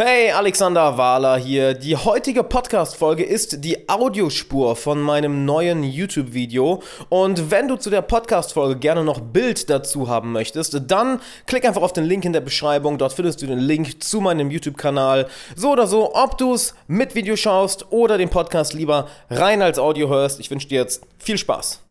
Hey, 0.00 0.30
Alexander 0.30 0.96
Wahler 0.96 1.38
hier. 1.38 1.74
Die 1.74 1.96
heutige 1.96 2.44
Podcast-Folge 2.44 3.24
ist 3.24 3.64
die 3.64 3.88
Audiospur 3.88 4.76
von 4.76 5.02
meinem 5.02 5.44
neuen 5.44 5.82
YouTube-Video. 5.82 6.84
Und 7.08 7.50
wenn 7.50 7.66
du 7.66 7.74
zu 7.74 7.90
der 7.90 8.02
Podcast-Folge 8.02 8.78
gerne 8.78 9.02
noch 9.02 9.18
Bild 9.18 9.68
dazu 9.68 10.06
haben 10.06 10.30
möchtest, 10.30 10.80
dann 10.86 11.20
klick 11.46 11.66
einfach 11.66 11.82
auf 11.82 11.92
den 11.92 12.04
Link 12.04 12.24
in 12.24 12.32
der 12.32 12.42
Beschreibung. 12.42 12.96
Dort 12.96 13.14
findest 13.14 13.42
du 13.42 13.48
den 13.48 13.58
Link 13.58 14.00
zu 14.00 14.20
meinem 14.20 14.52
YouTube-Kanal. 14.52 15.26
So 15.56 15.72
oder 15.72 15.88
so, 15.88 16.14
ob 16.14 16.38
du 16.38 16.54
es 16.54 16.76
mit 16.86 17.16
Video 17.16 17.34
schaust 17.34 17.90
oder 17.90 18.18
den 18.18 18.30
Podcast 18.30 18.74
lieber 18.74 19.08
rein 19.30 19.62
als 19.62 19.80
Audio 19.80 20.08
hörst. 20.08 20.38
Ich 20.38 20.48
wünsche 20.48 20.68
dir 20.68 20.78
jetzt 20.80 21.02
viel 21.18 21.38
Spaß. 21.38 21.87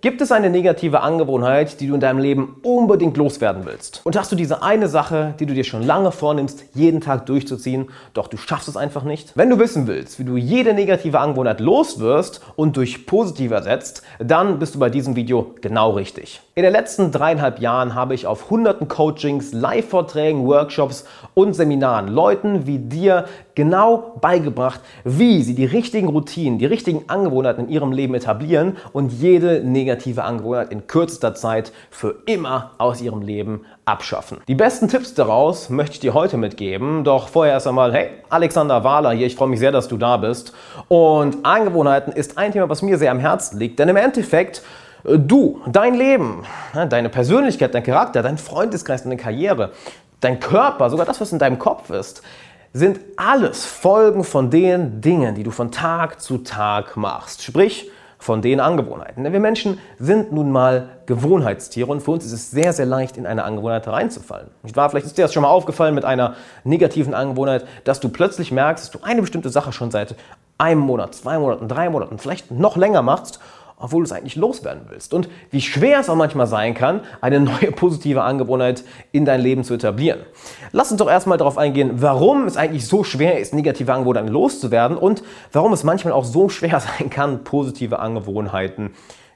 Gibt 0.00 0.20
es 0.20 0.30
eine 0.30 0.48
negative 0.48 1.00
Angewohnheit, 1.00 1.80
die 1.80 1.88
du 1.88 1.94
in 1.94 1.98
deinem 1.98 2.20
Leben 2.20 2.60
unbedingt 2.62 3.16
loswerden 3.16 3.64
willst? 3.64 4.00
Und 4.04 4.16
hast 4.16 4.30
du 4.30 4.36
diese 4.36 4.62
eine 4.62 4.86
Sache, 4.86 5.34
die 5.40 5.46
du 5.46 5.54
dir 5.54 5.64
schon 5.64 5.82
lange 5.82 6.12
vornimmst, 6.12 6.66
jeden 6.72 7.00
Tag 7.00 7.26
durchzuziehen, 7.26 7.88
doch 8.14 8.28
du 8.28 8.36
schaffst 8.36 8.68
es 8.68 8.76
einfach 8.76 9.02
nicht? 9.02 9.32
Wenn 9.34 9.50
du 9.50 9.58
wissen 9.58 9.88
willst, 9.88 10.20
wie 10.20 10.24
du 10.24 10.36
jede 10.36 10.72
negative 10.72 11.18
Angewohnheit 11.18 11.58
loswirst 11.58 12.42
und 12.54 12.76
durch 12.76 13.06
positive 13.06 13.52
ersetzt, 13.52 14.02
dann 14.20 14.60
bist 14.60 14.76
du 14.76 14.78
bei 14.78 14.88
diesem 14.88 15.16
Video 15.16 15.56
genau 15.62 15.90
richtig. 15.90 16.42
In 16.54 16.62
den 16.62 16.72
letzten 16.72 17.10
dreieinhalb 17.10 17.58
Jahren 17.58 17.96
habe 17.96 18.14
ich 18.14 18.28
auf 18.28 18.50
hunderten 18.50 18.86
Coachings, 18.86 19.52
Live-Vorträgen, 19.52 20.46
Workshops 20.46 21.06
und 21.34 21.54
Seminaren 21.54 22.06
Leuten 22.06 22.68
wie 22.68 22.78
dir 22.78 23.24
genau 23.56 24.14
beigebracht, 24.20 24.80
wie 25.02 25.42
sie 25.42 25.56
die 25.56 25.64
richtigen 25.64 26.08
Routinen, 26.08 26.60
die 26.60 26.66
richtigen 26.66 27.04
Angewohnheiten 27.08 27.64
in 27.64 27.70
ihrem 27.70 27.90
Leben 27.90 28.14
etablieren 28.14 28.76
und 28.92 29.12
jede 29.12 29.64
negative 29.64 29.87
Angewohnheit 30.24 30.70
in 30.70 30.86
kürzester 30.86 31.34
Zeit 31.34 31.72
für 31.90 32.16
immer 32.26 32.72
aus 32.78 33.00
ihrem 33.00 33.22
Leben 33.22 33.64
abschaffen. 33.84 34.38
Die 34.48 34.54
besten 34.54 34.88
Tipps 34.88 35.14
daraus 35.14 35.70
möchte 35.70 35.94
ich 35.94 36.00
dir 36.00 36.14
heute 36.14 36.36
mitgeben, 36.36 37.04
doch 37.04 37.28
vorher 37.28 37.54
erst 37.54 37.66
einmal, 37.66 37.92
hey, 37.92 38.10
Alexander 38.28 38.84
Wahler 38.84 39.12
hier, 39.12 39.26
ich 39.26 39.36
freue 39.36 39.48
mich 39.48 39.60
sehr, 39.60 39.72
dass 39.72 39.88
du 39.88 39.96
da 39.96 40.16
bist. 40.16 40.52
Und 40.88 41.44
Angewohnheiten 41.44 42.12
ist 42.12 42.38
ein 42.38 42.52
Thema, 42.52 42.68
was 42.68 42.82
mir 42.82 42.98
sehr 42.98 43.10
am 43.10 43.18
Herzen 43.18 43.58
liegt, 43.58 43.78
denn 43.78 43.88
im 43.88 43.96
Endeffekt 43.96 44.62
äh, 45.04 45.18
Du, 45.18 45.60
dein 45.66 45.94
Leben, 45.94 46.44
deine 46.74 47.08
Persönlichkeit, 47.08 47.74
dein 47.74 47.82
Charakter, 47.82 48.22
dein 48.22 48.38
Freundeskreis, 48.38 49.02
deine 49.02 49.16
Karriere, 49.16 49.72
dein 50.20 50.40
Körper, 50.40 50.90
sogar 50.90 51.06
das, 51.06 51.20
was 51.20 51.32
in 51.32 51.38
deinem 51.38 51.58
Kopf 51.58 51.90
ist, 51.90 52.22
sind 52.72 53.00
alles 53.16 53.64
Folgen 53.64 54.24
von 54.24 54.50
den 54.50 55.00
Dingen, 55.00 55.34
die 55.34 55.42
du 55.42 55.50
von 55.50 55.70
Tag 55.70 56.20
zu 56.20 56.38
Tag 56.38 56.96
machst. 56.96 57.42
Sprich, 57.42 57.90
von 58.18 58.42
den 58.42 58.60
Angewohnheiten. 58.60 59.24
Denn 59.24 59.32
wir 59.32 59.40
Menschen 59.40 59.78
sind 59.98 60.32
nun 60.32 60.50
mal 60.50 60.88
Gewohnheitstiere 61.06 61.90
und 61.90 62.00
für 62.00 62.10
uns 62.10 62.26
ist 62.26 62.32
es 62.32 62.50
sehr, 62.50 62.72
sehr 62.72 62.86
leicht, 62.86 63.16
in 63.16 63.26
eine 63.26 63.44
Angewohnheit 63.44 63.86
reinzufallen. 63.86 64.48
Nicht 64.62 64.76
wahr? 64.76 64.90
Vielleicht 64.90 65.06
ist 65.06 65.16
dir 65.16 65.22
das 65.22 65.32
schon 65.32 65.44
mal 65.44 65.50
aufgefallen 65.50 65.94
mit 65.94 66.04
einer 66.04 66.34
negativen 66.64 67.14
Angewohnheit, 67.14 67.66
dass 67.84 68.00
du 68.00 68.08
plötzlich 68.08 68.50
merkst, 68.50 68.84
dass 68.84 68.90
du 68.90 69.06
eine 69.06 69.20
bestimmte 69.20 69.50
Sache 69.50 69.72
schon 69.72 69.90
seit 69.90 70.16
einem 70.58 70.80
Monat, 70.80 71.14
zwei 71.14 71.38
Monaten, 71.38 71.68
drei 71.68 71.88
Monaten, 71.88 72.18
vielleicht 72.18 72.50
noch 72.50 72.76
länger 72.76 73.02
machst 73.02 73.38
obwohl 73.78 74.02
du 74.02 74.06
es 74.06 74.12
eigentlich 74.12 74.36
loswerden 74.36 74.82
willst. 74.88 75.14
Und 75.14 75.28
wie 75.50 75.60
schwer 75.60 76.00
es 76.00 76.08
auch 76.08 76.16
manchmal 76.16 76.46
sein 76.46 76.74
kann, 76.74 77.00
eine 77.20 77.40
neue 77.40 77.72
positive 77.72 78.22
Angewohnheit 78.22 78.84
in 79.12 79.24
dein 79.24 79.40
Leben 79.40 79.64
zu 79.64 79.74
etablieren. 79.74 80.20
Lass 80.72 80.90
uns 80.90 80.98
doch 80.98 81.08
erstmal 81.08 81.38
darauf 81.38 81.58
eingehen, 81.58 81.92
warum 81.96 82.46
es 82.46 82.56
eigentlich 82.56 82.86
so 82.86 83.04
schwer 83.04 83.38
ist, 83.38 83.54
negative 83.54 83.92
Angewohnheiten 83.92 84.30
loszuwerden 84.30 84.96
und 84.96 85.22
warum 85.52 85.72
es 85.72 85.84
manchmal 85.84 86.12
auch 86.12 86.24
so 86.24 86.48
schwer 86.48 86.80
sein 86.98 87.10
kann, 87.10 87.44
positive 87.44 87.98
Angewohnheiten 87.98 88.90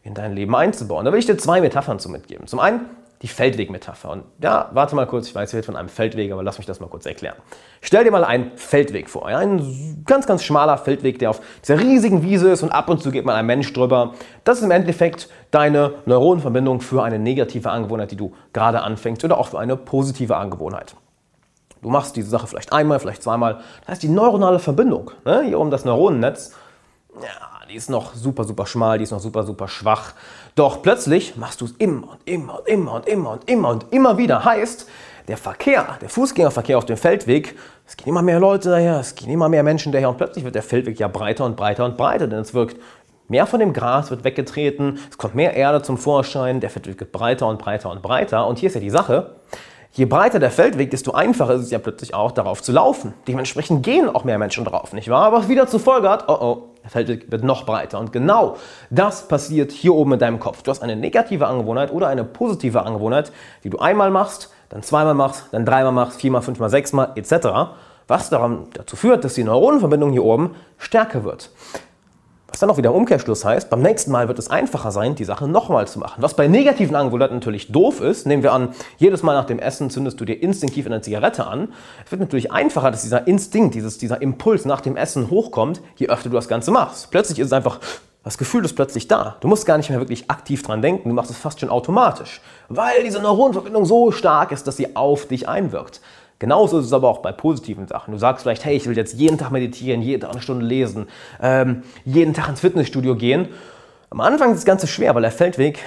in 0.04 0.14
dein 0.14 0.34
Leben 0.34 0.54
einzubauen. 0.56 1.04
Da 1.04 1.12
will 1.12 1.18
ich 1.18 1.26
dir 1.26 1.38
zwei 1.38 1.60
Metaphern 1.60 1.98
zu 1.98 2.08
mitgeben. 2.08 2.46
Zum 2.46 2.58
einen 2.58 2.80
die 3.22 3.28
Feldwegmetapher. 3.28 4.10
Und 4.10 4.24
ja, 4.42 4.68
warte 4.72 4.96
mal 4.96 5.06
kurz, 5.06 5.28
ich 5.28 5.34
weiß, 5.34 5.50
ich 5.50 5.54
rede 5.54 5.64
von 5.64 5.76
einem 5.76 5.88
Feldweg, 5.88 6.32
aber 6.32 6.42
lass 6.42 6.58
mich 6.58 6.66
das 6.66 6.80
mal 6.80 6.88
kurz 6.88 7.06
erklären. 7.06 7.36
Stell 7.80 8.02
dir 8.02 8.10
mal 8.10 8.24
einen 8.24 8.50
Feldweg 8.56 9.08
vor. 9.08 9.26
Ein 9.26 10.02
ganz, 10.06 10.26
ganz 10.26 10.42
schmaler 10.42 10.76
Feldweg, 10.76 11.20
der 11.20 11.30
auf 11.30 11.40
dieser 11.62 11.78
riesigen 11.78 12.22
Wiese 12.24 12.50
ist 12.50 12.62
und 12.62 12.72
ab 12.72 12.88
und 12.88 13.00
zu 13.00 13.12
geht 13.12 13.24
mal 13.24 13.36
ein 13.36 13.46
Mensch 13.46 13.72
drüber. 13.72 14.14
Das 14.42 14.58
ist 14.58 14.64
im 14.64 14.72
Endeffekt 14.72 15.28
deine 15.52 15.94
Neuronenverbindung 16.04 16.80
für 16.80 17.04
eine 17.04 17.20
negative 17.20 17.70
Angewohnheit, 17.70 18.10
die 18.10 18.16
du 18.16 18.34
gerade 18.52 18.82
anfängst 18.82 19.24
oder 19.24 19.38
auch 19.38 19.48
für 19.48 19.60
eine 19.60 19.76
positive 19.76 20.36
Angewohnheit. 20.36 20.96
Du 21.80 21.90
machst 21.90 22.16
diese 22.16 22.30
Sache 22.30 22.46
vielleicht 22.48 22.72
einmal, 22.72 22.98
vielleicht 22.98 23.22
zweimal. 23.22 23.60
Das 23.80 23.88
heißt, 23.88 24.02
die 24.02 24.08
neuronale 24.08 24.58
Verbindung, 24.58 25.12
ne, 25.24 25.42
hier 25.42 25.60
um 25.60 25.70
das 25.70 25.84
Neuronennetz, 25.84 26.54
ja, 27.20 27.51
die 27.72 27.78
ist 27.78 27.88
noch 27.88 28.14
super, 28.14 28.44
super 28.44 28.66
schmal, 28.66 28.98
die 28.98 29.04
ist 29.04 29.12
noch 29.12 29.20
super, 29.20 29.44
super 29.44 29.66
schwach. 29.66 30.12
Doch 30.54 30.82
plötzlich 30.82 31.36
machst 31.36 31.62
du 31.62 31.64
es 31.64 31.72
immer 31.78 32.10
und 32.10 32.18
immer 32.26 32.58
und 32.58 32.68
immer 32.68 32.92
und 32.92 33.08
immer 33.08 33.30
und 33.30 33.48
immer 33.48 33.68
und 33.70 33.86
immer 33.90 34.18
wieder. 34.18 34.44
Heißt, 34.44 34.86
der 35.26 35.38
Verkehr, 35.38 35.96
der 36.02 36.10
Fußgängerverkehr 36.10 36.76
auf 36.76 36.84
dem 36.84 36.98
Feldweg, 36.98 37.56
es 37.86 37.96
gehen 37.96 38.08
immer 38.08 38.20
mehr 38.20 38.40
Leute 38.40 38.68
daher, 38.68 39.00
es 39.00 39.14
gehen 39.14 39.30
immer 39.30 39.48
mehr 39.48 39.62
Menschen 39.62 39.90
daher 39.90 40.10
und 40.10 40.18
plötzlich 40.18 40.44
wird 40.44 40.54
der 40.54 40.62
Feldweg 40.62 41.00
ja 41.00 41.08
breiter 41.08 41.46
und 41.46 41.56
breiter 41.56 41.86
und 41.86 41.96
breiter, 41.96 42.26
denn 42.26 42.40
es 42.40 42.52
wirkt 42.52 42.78
mehr 43.28 43.46
von 43.46 43.58
dem 43.58 43.72
Gras 43.72 44.10
wird 44.10 44.22
weggetreten, 44.22 44.98
es 45.08 45.16
kommt 45.16 45.34
mehr 45.34 45.54
Erde 45.54 45.80
zum 45.80 45.96
Vorschein, 45.96 46.60
der 46.60 46.68
Feldweg 46.68 47.00
wird 47.00 47.12
breiter 47.12 47.46
und 47.46 47.58
breiter 47.58 47.90
und 47.90 48.02
breiter. 48.02 48.46
Und 48.46 48.58
hier 48.58 48.66
ist 48.66 48.74
ja 48.74 48.80
die 48.80 48.90
Sache, 48.90 49.36
je 49.92 50.06
breiter 50.06 50.38
der 50.38 50.50
Feldweg, 50.50 50.90
desto 50.90 51.12
einfacher 51.12 51.54
ist 51.54 51.62
es 51.62 51.70
ja 51.70 51.78
plötzlich 51.78 52.14
auch, 52.14 52.32
darauf 52.32 52.62
zu 52.62 52.72
laufen. 52.72 53.12
Dementsprechend 53.28 53.82
gehen 53.82 54.08
auch 54.08 54.24
mehr 54.24 54.38
Menschen 54.38 54.64
drauf, 54.64 54.92
nicht 54.92 55.08
wahr? 55.08 55.26
Aber 55.26 55.38
was 55.38 55.48
wieder 55.48 55.66
zur 55.66 55.80
Folge 55.80 56.08
hat, 56.08 56.28
oh 56.28 56.38
oh, 56.40 56.62
der 56.82 56.90
Feldweg 56.90 57.30
wird 57.30 57.44
noch 57.44 57.66
breiter. 57.66 57.98
Und 57.98 58.12
genau 58.12 58.56
das 58.90 59.28
passiert 59.28 59.70
hier 59.70 59.94
oben 59.94 60.14
in 60.14 60.18
deinem 60.18 60.40
Kopf. 60.40 60.62
Du 60.62 60.70
hast 60.70 60.82
eine 60.82 60.96
negative 60.96 61.46
Angewohnheit 61.46 61.92
oder 61.92 62.08
eine 62.08 62.24
positive 62.24 62.82
Angewohnheit, 62.82 63.32
die 63.64 63.70
du 63.70 63.78
einmal 63.78 64.10
machst, 64.10 64.50
dann 64.70 64.82
zweimal 64.82 65.14
machst, 65.14 65.46
dann 65.52 65.66
dreimal 65.66 65.92
machst, 65.92 66.20
viermal, 66.20 66.42
fünfmal, 66.42 66.70
sechsmal 66.70 67.12
etc. 67.14 67.74
Was 68.08 68.30
daran 68.30 68.66
dazu 68.72 68.96
führt, 68.96 69.24
dass 69.24 69.34
die 69.34 69.44
Neuronenverbindung 69.44 70.12
hier 70.12 70.24
oben 70.24 70.56
stärker 70.78 71.24
wird. 71.24 71.50
Was 72.52 72.60
dann 72.60 72.68
auch 72.68 72.76
wieder 72.76 72.90
im 72.90 72.96
Umkehrschluss 72.96 73.46
heißt, 73.46 73.70
beim 73.70 73.80
nächsten 73.80 74.10
Mal 74.10 74.28
wird 74.28 74.38
es 74.38 74.50
einfacher 74.50 74.92
sein, 74.92 75.14
die 75.14 75.24
Sache 75.24 75.48
nochmal 75.48 75.88
zu 75.88 75.98
machen. 75.98 76.20
Was 76.20 76.36
bei 76.36 76.48
negativen 76.48 76.94
Angewohnheiten 76.94 77.34
natürlich 77.34 77.72
doof 77.72 78.02
ist, 78.02 78.26
nehmen 78.26 78.42
wir 78.42 78.52
an, 78.52 78.74
jedes 78.98 79.22
Mal 79.22 79.32
nach 79.32 79.46
dem 79.46 79.58
Essen 79.58 79.88
zündest 79.88 80.20
du 80.20 80.26
dir 80.26 80.34
instinktiv 80.34 80.84
eine 80.84 81.00
Zigarette 81.00 81.46
an. 81.46 81.72
Es 82.04 82.12
wird 82.12 82.20
natürlich 82.20 82.52
einfacher, 82.52 82.90
dass 82.90 83.00
dieser 83.00 83.26
Instinkt, 83.26 83.74
dieses, 83.74 83.96
dieser 83.96 84.20
Impuls 84.20 84.66
nach 84.66 84.82
dem 84.82 84.98
Essen 84.98 85.30
hochkommt, 85.30 85.80
je 85.96 86.08
öfter 86.08 86.28
du 86.28 86.36
das 86.36 86.46
Ganze 86.46 86.72
machst. 86.72 87.10
Plötzlich 87.10 87.38
ist 87.38 87.46
es 87.46 87.52
einfach, 87.54 87.80
das 88.22 88.36
Gefühl 88.36 88.62
ist 88.66 88.74
plötzlich 88.74 89.08
da. 89.08 89.36
Du 89.40 89.48
musst 89.48 89.64
gar 89.64 89.78
nicht 89.78 89.88
mehr 89.88 89.98
wirklich 89.98 90.30
aktiv 90.30 90.62
dran 90.62 90.82
denken, 90.82 91.08
du 91.08 91.14
machst 91.14 91.30
es 91.30 91.38
fast 91.38 91.58
schon 91.58 91.70
automatisch, 91.70 92.42
weil 92.68 93.02
diese 93.02 93.22
Neuronenverbindung 93.22 93.86
so 93.86 94.12
stark 94.12 94.52
ist, 94.52 94.66
dass 94.66 94.76
sie 94.76 94.94
auf 94.94 95.26
dich 95.26 95.48
einwirkt. 95.48 96.02
Genauso 96.42 96.80
ist 96.80 96.86
es 96.86 96.92
aber 96.92 97.08
auch 97.08 97.20
bei 97.20 97.30
positiven 97.30 97.86
Sachen. 97.86 98.10
Du 98.10 98.18
sagst 98.18 98.42
vielleicht, 98.42 98.64
hey, 98.64 98.74
ich 98.74 98.88
will 98.88 98.96
jetzt 98.96 99.14
jeden 99.14 99.38
Tag 99.38 99.52
meditieren, 99.52 100.02
jeden 100.02 100.22
Tag 100.22 100.32
eine 100.32 100.42
Stunde 100.42 100.66
lesen, 100.66 101.06
ähm, 101.40 101.84
jeden 102.04 102.34
Tag 102.34 102.48
ins 102.48 102.58
Fitnessstudio 102.58 103.14
gehen. 103.14 103.46
Am 104.10 104.20
Anfang 104.20 104.50
ist 104.50 104.56
das 104.56 104.64
Ganze 104.64 104.88
schwer, 104.88 105.14
weil 105.14 105.22
der 105.22 105.30
Feldweg 105.30 105.78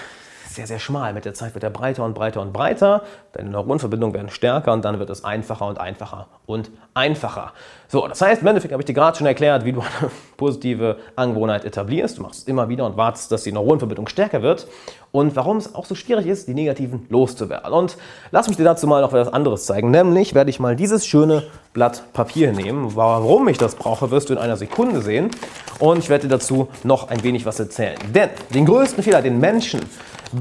sehr, 0.55 0.67
sehr 0.67 0.79
schmal. 0.79 1.13
Mit 1.13 1.25
der 1.25 1.33
Zeit 1.33 1.53
wird 1.53 1.63
er 1.63 1.69
breiter 1.69 2.03
und 2.03 2.13
breiter 2.13 2.41
und 2.41 2.53
breiter. 2.53 3.03
Deine 3.33 3.49
Neuronverbindungen 3.49 4.13
werden 4.13 4.29
stärker 4.29 4.73
und 4.73 4.85
dann 4.85 4.99
wird 4.99 5.09
es 5.09 5.23
einfacher 5.23 5.67
und 5.67 5.79
einfacher 5.79 6.27
und 6.45 6.71
einfacher. 6.93 7.51
So, 7.87 8.07
das 8.07 8.21
heißt, 8.21 8.41
im 8.41 8.47
Endeffekt 8.47 8.71
habe 8.71 8.81
ich 8.81 8.85
dir 8.85 8.93
gerade 8.93 9.17
schon 9.17 9.27
erklärt, 9.27 9.65
wie 9.65 9.73
du 9.73 9.81
eine 9.81 10.09
positive 10.37 10.97
Angewohnheit 11.15 11.65
etablierst. 11.65 12.17
Du 12.17 12.23
machst 12.23 12.41
es 12.41 12.47
immer 12.47 12.69
wieder 12.69 12.85
und 12.85 12.97
wartest, 12.97 13.31
dass 13.31 13.43
die 13.43 13.51
Neuronverbindung 13.51 14.07
stärker 14.07 14.41
wird. 14.41 14.67
Und 15.11 15.35
warum 15.35 15.57
es 15.57 15.75
auch 15.75 15.85
so 15.85 15.95
schwierig 15.95 16.25
ist, 16.25 16.47
die 16.47 16.53
negativen 16.53 17.05
loszuwerden. 17.09 17.71
Und 17.71 17.97
lass 18.31 18.47
mich 18.47 18.57
dir 18.57 18.63
dazu 18.63 18.87
mal 18.87 19.01
noch 19.01 19.13
etwas 19.13 19.31
anderes 19.31 19.65
zeigen. 19.65 19.91
Nämlich 19.91 20.33
werde 20.33 20.49
ich 20.49 20.59
mal 20.59 20.75
dieses 20.75 21.05
schöne 21.05 21.43
Blatt 21.73 22.03
Papier 22.13 22.51
nehmen. 22.51 22.95
Warum 22.95 23.47
ich 23.47 23.57
das 23.57 23.75
brauche, 23.75 24.11
wirst 24.11 24.29
du 24.29 24.33
in 24.33 24.39
einer 24.39 24.57
Sekunde 24.57 25.01
sehen. 25.01 25.31
Und 25.79 25.99
ich 25.99 26.09
werde 26.09 26.27
dir 26.27 26.35
dazu 26.35 26.69
noch 26.83 27.09
ein 27.09 27.23
wenig 27.23 27.45
was 27.45 27.59
erzählen. 27.59 27.97
Denn 28.13 28.29
den 28.53 28.65
größten 28.65 29.03
Fehler, 29.03 29.21
den 29.21 29.39
Menschen 29.39 29.81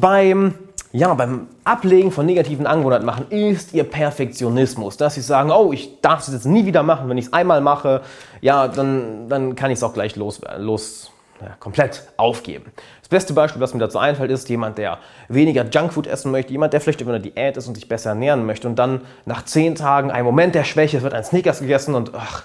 beim, 0.00 0.54
ja, 0.92 1.12
beim 1.14 1.48
Ablegen 1.64 2.10
von 2.10 2.26
negativen 2.26 2.66
Angewohnheiten 2.66 3.06
machen, 3.06 3.26
ist 3.30 3.72
ihr 3.74 3.84
Perfektionismus. 3.84 4.96
Dass 4.96 5.14
sie 5.14 5.20
sagen, 5.20 5.50
oh, 5.50 5.72
ich 5.72 6.00
darf 6.00 6.20
es 6.20 6.32
jetzt 6.32 6.46
nie 6.46 6.66
wieder 6.66 6.82
machen. 6.82 7.08
Wenn 7.08 7.18
ich 7.18 7.26
es 7.26 7.32
einmal 7.32 7.60
mache, 7.60 8.02
ja, 8.40 8.68
dann, 8.68 9.28
dann 9.28 9.56
kann 9.56 9.70
ich 9.70 9.78
es 9.78 9.82
auch 9.82 9.94
gleich 9.94 10.16
los, 10.16 10.40
los 10.58 11.10
ja, 11.40 11.54
komplett 11.58 12.04
aufgeben. 12.16 12.72
Das 13.00 13.08
beste 13.08 13.32
Beispiel, 13.34 13.60
was 13.60 13.74
mir 13.74 13.80
dazu 13.80 13.98
einfällt, 13.98 14.30
ist 14.30 14.48
jemand, 14.48 14.78
der 14.78 14.98
weniger 15.28 15.64
Junkfood 15.64 16.06
essen 16.06 16.30
möchte, 16.30 16.52
jemand, 16.52 16.72
der 16.72 16.80
vielleicht 16.80 17.00
über 17.00 17.12
eine 17.12 17.20
Diät 17.20 17.56
ist 17.56 17.66
und 17.68 17.74
sich 17.74 17.88
besser 17.88 18.10
ernähren 18.10 18.46
möchte 18.46 18.68
und 18.68 18.76
dann 18.76 19.02
nach 19.24 19.44
zehn 19.44 19.74
Tagen 19.74 20.10
ein 20.10 20.24
Moment 20.24 20.54
der 20.54 20.64
Schwäche, 20.64 20.96
es 20.96 21.02
wird 21.02 21.12
ein 21.12 21.24
Snickers 21.24 21.60
gegessen 21.60 21.94
und 21.94 22.12
ach, 22.14 22.44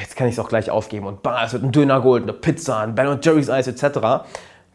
jetzt 0.00 0.16
kann 0.16 0.28
ich 0.28 0.34
es 0.34 0.38
auch 0.38 0.48
gleich 0.48 0.70
aufgeben 0.70 1.06
und 1.06 1.22
bah, 1.22 1.44
es 1.44 1.52
wird 1.52 1.64
ein 1.64 1.72
Döner 1.72 2.00
geholt, 2.00 2.22
eine 2.22 2.32
Pizza, 2.32 2.78
ein 2.78 2.94
Ben 2.94 3.18
Jerry's 3.20 3.50
Eis 3.50 3.66
etc 3.66 4.24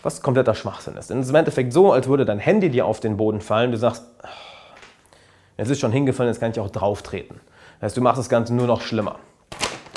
was 0.04 0.22
kompletter 0.22 0.56
Schwachsinn 0.56 0.96
ist. 0.96 1.10
Denn 1.10 1.20
es 1.20 1.26
ist 1.26 1.30
im 1.32 1.36
Endeffekt 1.36 1.74
so, 1.74 1.92
als 1.92 2.08
würde 2.08 2.26
dein 2.26 2.40
Handy 2.40 2.70
dir 2.70 2.86
auf 2.86 3.00
den 3.00 3.18
Boden 3.18 3.42
fallen. 3.42 3.72
Du 3.72 3.78
sagst, 3.78 4.04
es 5.58 5.70
ist 5.70 5.80
schon 5.80 5.92
hingefallen, 5.92 6.32
jetzt 6.32 6.40
kann 6.40 6.52
ich 6.52 6.60
auch 6.60 6.70
drauf 6.70 7.02
treten. 7.02 7.40
Das 7.80 7.90
heißt, 7.90 7.98
du 7.98 8.02
machst 8.02 8.20
das 8.20 8.30
Ganze 8.30 8.54
nur 8.54 8.68
noch 8.68 8.82
schlimmer. 8.82 9.16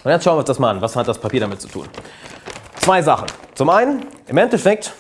Und 0.05 0.11
jetzt 0.11 0.25
schauen 0.25 0.35
wir 0.35 0.41
uns 0.41 0.49
das 0.49 0.59
mal 0.59 0.71
an. 0.71 0.81
Was 0.81 0.97
hat 0.97 1.07
das 1.07 1.19
Papier 1.19 1.41
damit 1.41 1.61
zu 1.61 1.69
tun? 1.69 1.89
Zwei 2.77 3.03
Sachen. 3.03 3.29
Zum 3.55 3.71
einen, 3.71 4.07
im 4.27 4.39
Endeffekt, 4.39 4.93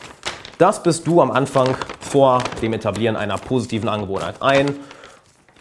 das 0.58 0.82
bist 0.82 1.06
du 1.06 1.20
am 1.20 1.32
Anfang 1.32 1.76
vor 2.00 2.42
dem 2.60 2.72
Etablieren 2.72 3.16
einer 3.16 3.38
positiven 3.38 3.88
Angewohnheit. 3.88 4.36
Ein 4.40 4.76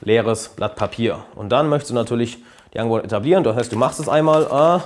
leeres 0.01 0.49
Blatt 0.49 0.75
Papier. 0.75 1.23
Und 1.35 1.49
dann 1.49 1.69
möchtest 1.69 1.89
du 1.89 1.95
natürlich 1.95 2.37
die 2.73 2.79
Angewohnheit 2.79 3.05
etablieren. 3.05 3.43
Das 3.43 3.55
heißt, 3.55 3.71
du 3.71 3.77
machst 3.77 3.99
es 3.99 4.07
einmal, 4.07 4.45
ah, 4.51 4.83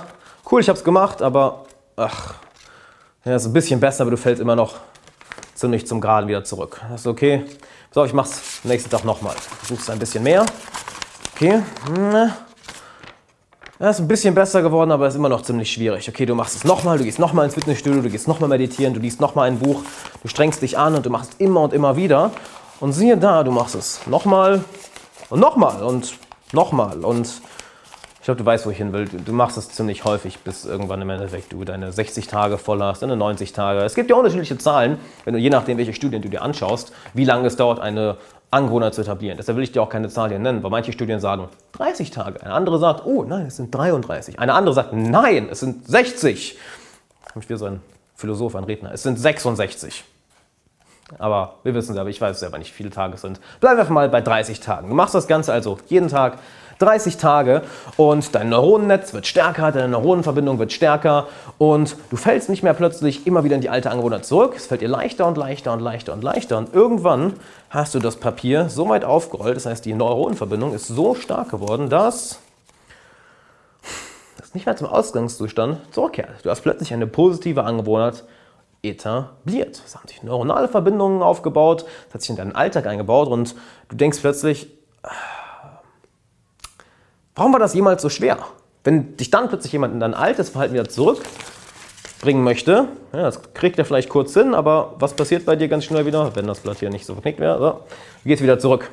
cool, 0.50 0.60
ich 0.62 0.68
habe 0.68 0.78
es 0.78 0.84
gemacht, 0.84 1.20
aber 1.20 1.66
ach, 1.96 2.34
ja, 3.26 3.36
ist 3.36 3.46
ein 3.46 3.52
bisschen 3.52 3.80
besser, 3.80 4.02
aber 4.02 4.12
du 4.12 4.16
fällst 4.16 4.40
immer 4.40 4.54
noch 4.54 4.74
ziemlich 5.54 5.86
zum 5.86 6.00
Geraden 6.00 6.28
wieder 6.28 6.44
zurück. 6.44 6.80
Das 6.90 7.00
ist 7.00 7.06
okay. 7.06 7.44
So, 7.90 8.04
ich 8.04 8.12
mache 8.12 8.28
es 8.28 8.60
nächsten 8.62 8.88
Tag 8.88 9.04
nochmal. 9.04 9.34
Versuchst 9.62 9.90
ein 9.90 9.98
bisschen 9.98 10.22
mehr. 10.22 10.46
Okay. 11.34 11.60
Hm. 11.86 12.30
Ja, 13.80 13.90
ist 13.90 13.98
ein 13.98 14.08
bisschen 14.08 14.34
besser 14.34 14.62
geworden, 14.62 14.90
aber 14.92 15.08
ist 15.08 15.16
immer 15.16 15.28
noch 15.28 15.42
ziemlich 15.42 15.70
schwierig. 15.70 16.08
Okay, 16.08 16.24
du 16.24 16.34
machst 16.34 16.54
es 16.54 16.64
nochmal, 16.64 16.98
du 16.98 17.04
gehst 17.04 17.18
nochmal 17.18 17.44
ins 17.44 17.54
Fitnessstudio, 17.54 18.00
du 18.00 18.10
gehst 18.10 18.28
nochmal 18.28 18.48
meditieren, 18.48 18.94
du 18.94 19.00
liest 19.00 19.20
nochmal 19.20 19.48
ein 19.48 19.58
Buch, 19.58 19.82
du 20.22 20.28
strengst 20.28 20.62
dich 20.62 20.78
an 20.78 20.94
und 20.94 21.04
du 21.04 21.10
machst 21.10 21.32
es 21.32 21.40
immer 21.40 21.62
und 21.62 21.72
immer 21.72 21.96
wieder. 21.96 22.30
Und 22.78 22.92
siehe 22.92 23.16
da, 23.16 23.42
du 23.42 23.50
machst 23.50 23.74
es 23.74 24.06
nochmal 24.06 24.62
und 25.30 25.40
nochmal 25.40 25.82
und 25.82 26.14
nochmal. 26.52 27.04
Und 27.04 27.28
glaube, 28.26 28.38
du 28.38 28.44
weißt, 28.44 28.66
wo 28.66 28.70
ich 28.70 28.76
hin 28.76 28.92
will. 28.92 29.06
Du 29.06 29.32
machst 29.32 29.56
es 29.56 29.70
ziemlich 29.70 30.04
häufig, 30.04 30.40
bis 30.40 30.64
irgendwann 30.64 31.00
im 31.00 31.08
Endeffekt 31.10 31.52
du 31.52 31.64
deine 31.64 31.92
60 31.92 32.26
Tage 32.26 32.58
voll 32.58 32.82
hast, 32.82 33.02
deine 33.02 33.16
90 33.16 33.52
Tage. 33.52 33.80
Es 33.80 33.94
gibt 33.94 34.10
ja 34.10 34.16
unterschiedliche 34.16 34.58
Zahlen, 34.58 34.98
wenn 35.24 35.32
du 35.32 35.40
je 35.40 35.48
nachdem, 35.48 35.78
welche 35.78 35.94
Studien 35.94 36.22
du 36.22 36.28
dir 36.28 36.42
anschaust, 36.42 36.92
wie 37.14 37.24
lange 37.24 37.46
es 37.46 37.56
dauert, 37.56 37.78
eine 37.78 38.16
Angewohnheit 38.50 38.94
zu 38.94 39.02
etablieren. 39.02 39.36
Deshalb 39.36 39.56
will 39.56 39.64
ich 39.64 39.72
dir 39.72 39.80
auch 39.80 39.88
keine 39.88 40.08
Zahl 40.08 40.28
hier 40.28 40.40
nennen, 40.40 40.62
weil 40.62 40.70
manche 40.70 40.92
Studien 40.92 41.20
sagen 41.20 41.48
30 41.72 42.10
Tage. 42.10 42.42
Eine 42.42 42.52
andere 42.52 42.78
sagt, 42.80 43.06
oh 43.06 43.22
nein, 43.22 43.46
es 43.46 43.56
sind 43.56 43.72
33. 43.72 44.38
Eine 44.40 44.54
andere 44.54 44.74
sagt, 44.74 44.92
nein, 44.92 45.48
es 45.50 45.60
sind 45.60 45.86
60. 45.86 46.58
Ich 47.38 47.46
bin 47.46 47.56
so 47.56 47.66
ein 47.66 47.80
Philosoph, 48.16 48.56
ein 48.56 48.64
Redner. 48.64 48.92
Es 48.92 49.04
sind 49.04 49.18
66. 49.18 50.04
Aber 51.18 51.54
wir 51.62 51.74
wissen 51.74 51.92
es 51.92 51.98
aber, 51.98 52.10
ich 52.10 52.20
weiß 52.20 52.40
selber 52.40 52.58
nicht, 52.58 52.70
wie 52.72 52.76
viele 52.76 52.90
Tage 52.90 53.14
es 53.14 53.20
sind. 53.20 53.40
Bleiben 53.60 53.76
wir 53.76 53.82
einfach 53.82 53.94
mal 53.94 54.08
bei 54.08 54.20
30 54.20 54.58
Tagen. 54.60 54.88
Du 54.88 54.94
machst 54.94 55.14
das 55.14 55.28
Ganze 55.28 55.52
also 55.52 55.78
jeden 55.86 56.08
Tag 56.08 56.38
30 56.78 57.16
Tage 57.16 57.62
und 57.96 58.34
dein 58.34 58.50
Neuronennetz 58.50 59.14
wird 59.14 59.26
stärker, 59.26 59.72
deine 59.72 59.88
Neuronenverbindung 59.88 60.58
wird 60.58 60.72
stärker 60.72 61.28
und 61.58 61.96
du 62.10 62.16
fällst 62.16 62.48
nicht 62.48 62.62
mehr 62.62 62.74
plötzlich 62.74 63.26
immer 63.26 63.44
wieder 63.44 63.54
in 63.54 63.62
die 63.62 63.70
alte 63.70 63.90
Angewohnheit 63.90 64.26
zurück. 64.26 64.54
Es 64.56 64.66
fällt 64.66 64.82
dir 64.82 64.88
leichter 64.88 65.26
und 65.26 65.38
leichter 65.38 65.72
und 65.72 65.80
leichter 65.80 66.12
und 66.12 66.22
leichter 66.22 66.58
und 66.58 66.74
irgendwann 66.74 67.34
hast 67.70 67.94
du 67.94 67.98
das 67.98 68.16
Papier 68.16 68.68
so 68.68 68.88
weit 68.88 69.04
aufgerollt, 69.04 69.56
das 69.56 69.66
heißt 69.66 69.84
die 69.84 69.94
Neuronenverbindung 69.94 70.74
ist 70.74 70.88
so 70.88 71.14
stark 71.14 71.50
geworden, 71.50 71.88
dass 71.88 72.40
das 74.36 74.52
nicht 74.52 74.66
mehr 74.66 74.76
zum 74.76 74.88
Ausgangszustand 74.88 75.78
zurückkehrt. 75.92 76.44
Du 76.44 76.50
hast 76.50 76.60
plötzlich 76.60 76.92
eine 76.92 77.06
positive 77.06 77.64
Angewohnheit 77.64 78.24
etabliert. 78.82 79.82
Es 79.84 79.96
haben 79.96 80.08
sich 80.08 80.22
neuronale 80.22 80.68
Verbindungen 80.68 81.22
aufgebaut, 81.22 81.84
es 82.08 82.14
hat 82.14 82.20
sich 82.20 82.30
in 82.30 82.36
deinen 82.36 82.54
Alltag 82.54 82.86
eingebaut 82.86 83.28
und 83.28 83.54
du 83.88 83.96
denkst 83.96 84.18
plötzlich, 84.20 84.68
Warum 87.36 87.52
war 87.52 87.60
das 87.60 87.74
jemals 87.74 88.00
so 88.00 88.08
schwer? 88.08 88.38
Wenn 88.82 89.16
dich 89.18 89.30
dann 89.30 89.48
plötzlich 89.48 89.70
jemand 89.72 89.92
in 89.92 90.00
dein 90.00 90.14
altes 90.14 90.48
Verhalten 90.48 90.72
wieder 90.72 90.88
zurückbringen 90.88 92.42
möchte, 92.42 92.88
ja, 93.12 93.22
das 93.22 93.52
kriegt 93.52 93.78
er 93.78 93.84
vielleicht 93.84 94.08
kurz 94.08 94.32
hin, 94.32 94.54
aber 94.54 94.94
was 94.98 95.14
passiert 95.14 95.44
bei 95.44 95.54
dir 95.54 95.68
ganz 95.68 95.84
schnell 95.84 96.06
wieder, 96.06 96.34
wenn 96.34 96.46
das 96.46 96.60
Blatt 96.60 96.78
hier 96.78 96.88
nicht 96.88 97.04
so 97.04 97.12
verknickt 97.12 97.38
wäre? 97.38 97.58
So, 97.58 97.70
du 98.22 98.28
gehst 98.28 98.42
wieder 98.42 98.58
zurück. 98.58 98.90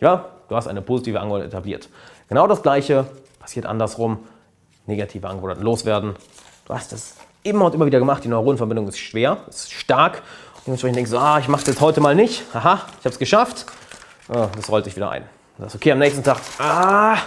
Ja, 0.00 0.30
du 0.48 0.56
hast 0.56 0.66
eine 0.66 0.82
positive 0.82 1.20
Angewohnheit 1.20 1.48
etabliert. 1.48 1.88
Genau 2.28 2.48
das 2.48 2.62
Gleiche 2.62 3.06
passiert 3.38 3.64
andersrum. 3.64 4.18
Negative 4.86 5.28
Angewohnheiten 5.28 5.62
loswerden. 5.62 6.16
Du 6.66 6.74
hast 6.74 6.90
das 6.90 7.14
immer 7.42 7.66
und 7.66 7.74
immer 7.74 7.86
wieder 7.86 7.98
gemacht. 7.98 8.24
Die 8.24 8.28
Neuronenverbindung 8.28 8.88
ist 8.88 8.98
schwer, 8.98 9.38
ist 9.48 9.72
stark. 9.72 10.22
Und 10.56 10.66
dementsprechend 10.66 10.96
denkst 10.96 11.10
du, 11.10 11.18
ah, 11.18 11.38
ich 11.38 11.48
mache 11.48 11.66
jetzt 11.66 11.80
heute 11.80 12.00
mal 12.00 12.14
nicht. 12.14 12.44
Aha, 12.52 12.80
ich 12.98 13.04
habe 13.04 13.10
es 13.10 13.18
geschafft. 13.18 13.66
Ah, 14.28 14.48
das 14.54 14.68
rollt 14.68 14.84
sich 14.84 14.96
wieder 14.96 15.10
ein. 15.10 15.24
Das 15.58 15.74
ist 15.74 15.76
okay, 15.76 15.92
am 15.92 15.98
nächsten 15.98 16.24
Tag, 16.24 16.38
ah, 16.58 17.18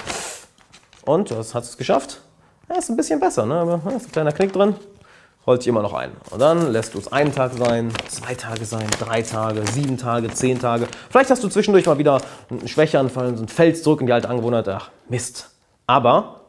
und, 1.06 1.32
was 1.32 1.54
hast 1.54 1.68
du 1.68 1.72
es 1.72 1.78
geschafft? 1.78 2.22
Ja, 2.70 2.78
ist 2.78 2.90
ein 2.90 2.98
bisschen 2.98 3.20
besser, 3.20 3.46
ne? 3.46 3.56
aber 3.56 3.76
ist 3.96 4.08
ein 4.08 4.12
kleiner 4.12 4.32
Knick 4.32 4.54
drin, 4.54 4.76
rollt 5.46 5.62
sich 5.62 5.68
immer 5.68 5.82
noch 5.82 5.94
ein. 5.94 6.12
Und 6.32 6.40
dann 6.40 6.72
lässt 6.72 6.94
du 6.94 7.00
es 7.00 7.12
einen 7.12 7.36
Tag 7.36 7.52
sein, 7.54 7.92
zwei 8.08 8.34
Tage 8.34 8.66
sein, 8.66 8.88
drei 9.00 9.22
Tage, 9.22 9.64
sieben 9.68 9.98
Tage, 9.98 10.30
zehn 10.30 10.60
Tage. 10.60 10.88
Vielleicht 11.10 11.30
hast 11.30 11.44
du 11.44 11.50
zwischendurch 11.50 11.86
mal 11.86 11.98
wieder 11.98 12.22
einen 12.50 12.68
Schwächeanfall, 12.68 13.28
ein 13.28 13.48
Fels 13.50 13.84
zurück 13.84 14.00
in 14.00 14.08
die 14.08 14.14
alte 14.14 14.30
Angewohnheit, 14.30 14.68
ach, 14.70 14.90
Mist. 15.10 15.50
Aber 15.86 16.43